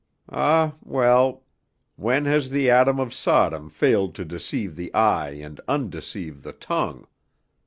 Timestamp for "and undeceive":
5.33-6.41